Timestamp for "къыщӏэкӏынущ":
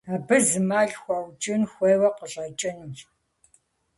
2.17-2.99